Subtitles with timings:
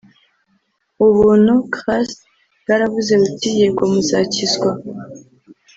[1.05, 2.17] Ubuntu (grace)
[2.61, 4.69] bwaravuze buti Yego muzakizwa